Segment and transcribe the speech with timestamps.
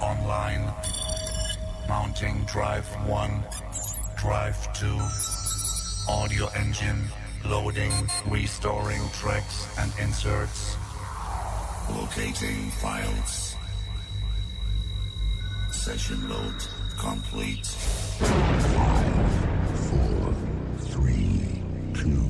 [0.00, 0.72] online.
[1.88, 3.44] Mounting drive 1,
[4.16, 4.86] drive 2.
[6.08, 7.04] Audio engine
[7.44, 7.92] loading,
[8.28, 10.76] restoring tracks and inserts.
[11.90, 13.56] Locating files.
[15.70, 16.62] Session load
[16.98, 17.66] complete.
[17.66, 19.32] Five,
[19.88, 20.34] four,
[20.80, 21.62] three,
[21.94, 22.26] two,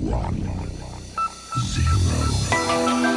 [0.00, 0.40] one,
[1.60, 3.15] zero.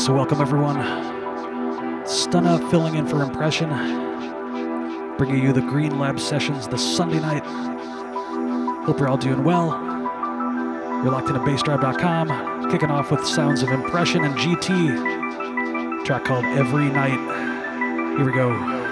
[0.00, 0.76] So welcome everyone.
[2.06, 3.68] Stunna filling in for Impression,
[5.18, 7.42] bringing you the Green Lab sessions this Sunday night.
[8.86, 9.68] Hope you're all doing well.
[11.02, 16.88] You're locked into bassdrive.com, kicking off with sounds of Impression and GT, track called Every
[16.88, 18.16] Night.
[18.16, 18.89] Here we go.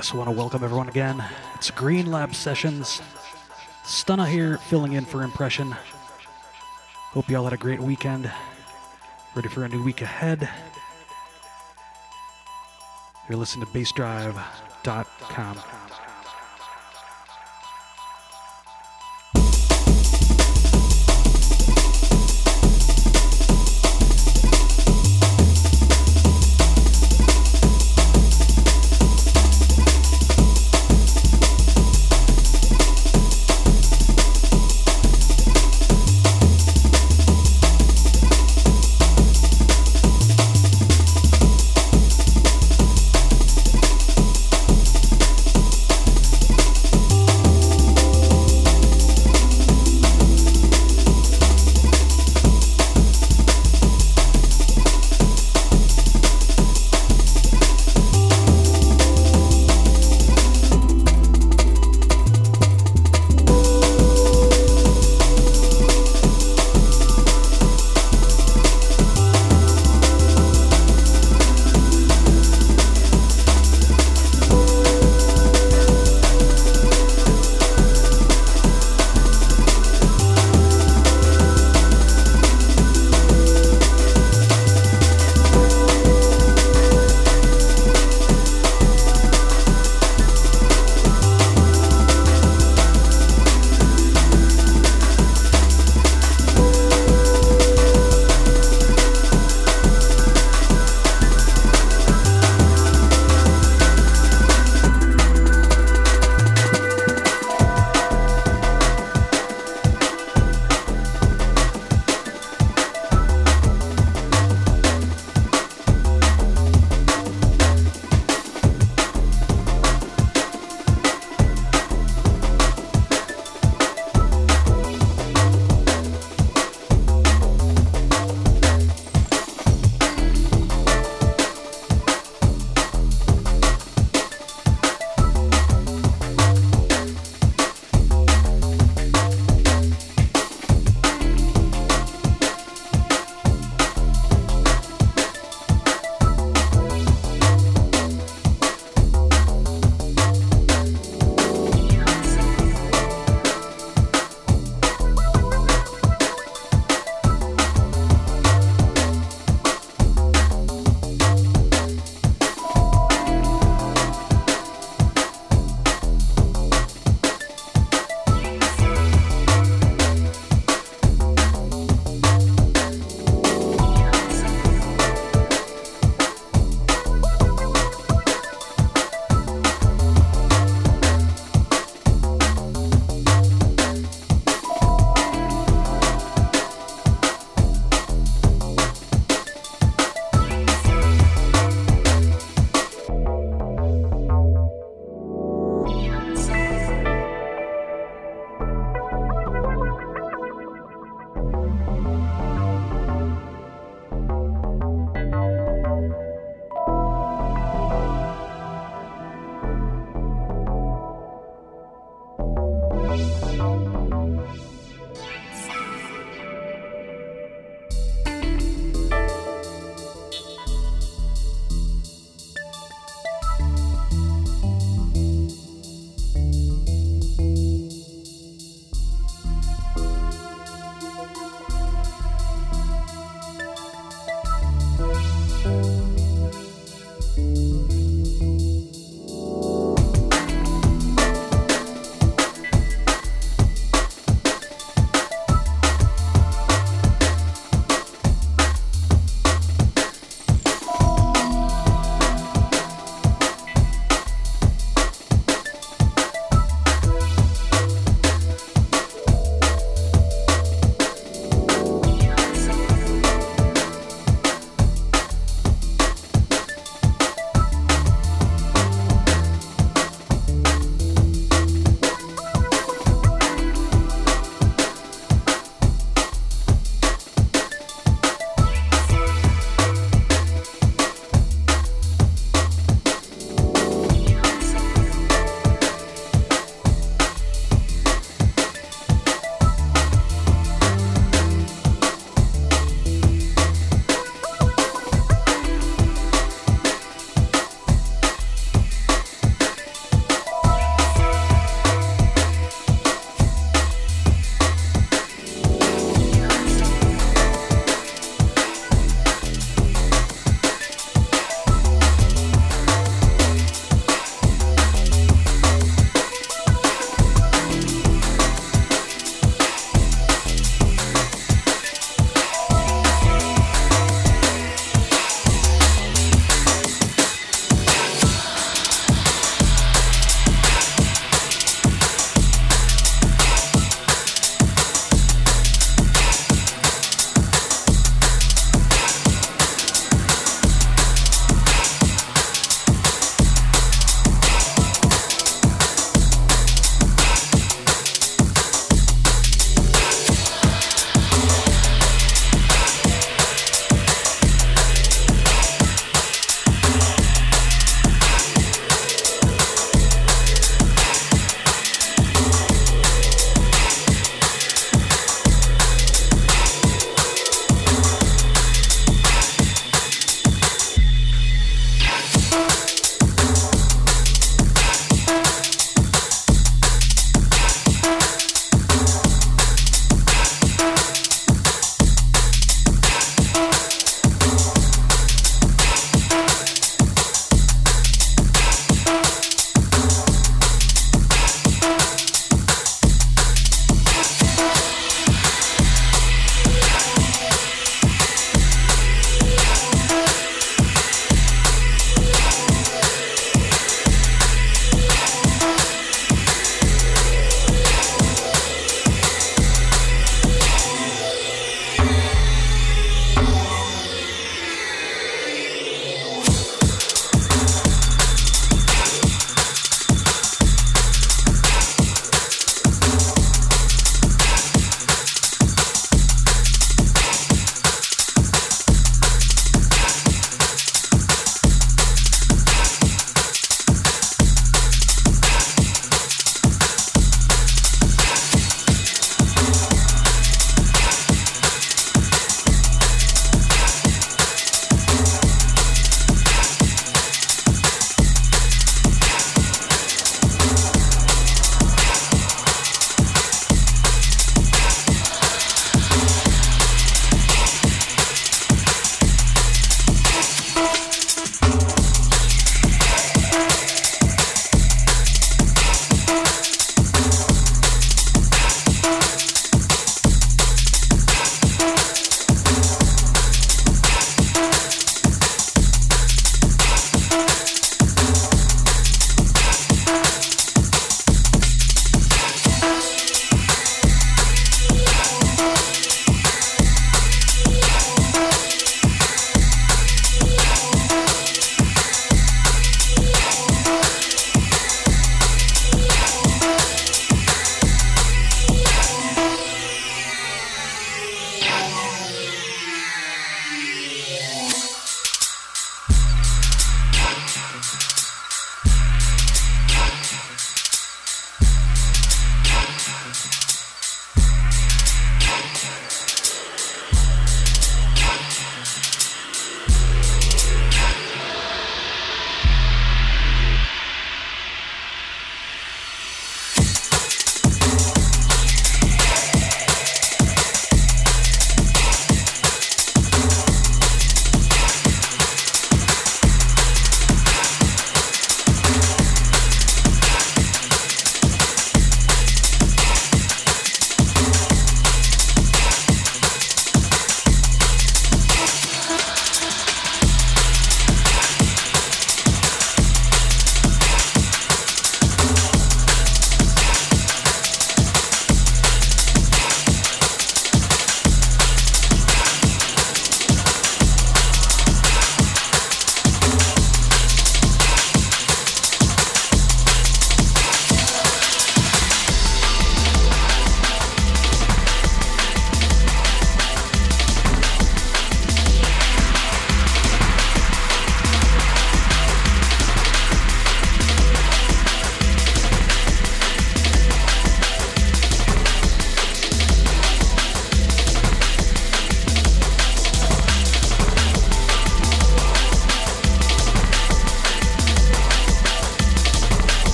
[0.00, 1.22] Yes, I want to welcome everyone again.
[1.56, 3.02] It's Green Lab Sessions.
[3.84, 5.72] Stunna here, filling in for Impression.
[7.12, 8.32] Hope you all had a great weekend.
[9.34, 10.48] Ready for a new week ahead.
[13.28, 15.58] You're listening to bassdrive.com.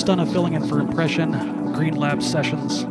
[0.00, 2.84] Stunna filling in for Impression, Green Lab Sessions.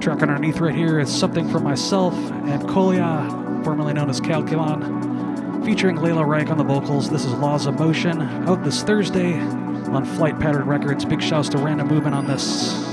[0.00, 3.28] Track underneath right here is something from myself and Kolya,
[3.64, 7.10] formerly known as Calculon, featuring Layla Reich on the vocals.
[7.10, 11.04] This is Laws of Motion, out this Thursday on Flight Pattern Records.
[11.04, 12.83] Big shouts to Random Movement on this.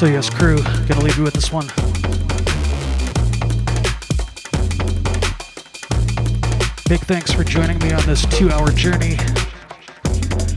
[0.00, 0.56] So, yes, crew,
[0.88, 1.66] gonna leave you with this one.
[6.88, 9.18] Big thanks for joining me on this two hour journey.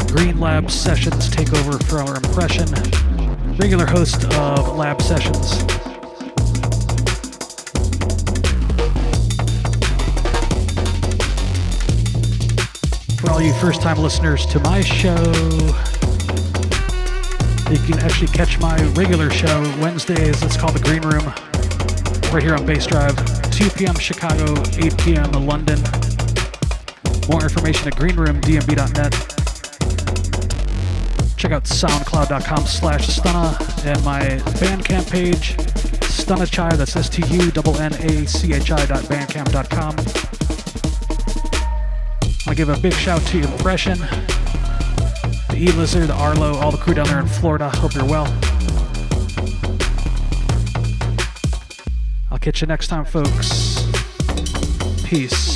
[0.07, 2.70] Green Lab Sessions take over for our impression.
[3.57, 5.61] Regular host of Lab Sessions.
[13.20, 15.20] For all you first time listeners to my show,
[17.72, 20.41] you can actually catch my regular show Wednesdays.
[20.44, 21.26] It's called The Green Room,
[22.34, 23.15] right here on Bassdrive,
[23.52, 23.95] 2 p.m.
[23.95, 25.31] Chicago, 8 p.m.
[25.45, 25.80] London.
[27.30, 29.14] More information at greenroomdnb.net.
[31.38, 34.22] Check out soundcloud.com slash stunna and my
[34.60, 35.57] Bandcamp page,
[36.07, 39.95] Stunnachai, that's S-T-U-N-N-A-C-H-I dot bandcamp.com.
[42.48, 43.99] I give a big shout to Impression,
[45.64, 47.69] E Lizard, Arlo, all the crew down there in Florida.
[47.69, 48.26] Hope you're well.
[52.30, 53.90] I'll catch you next time, folks.
[55.06, 55.53] Peace.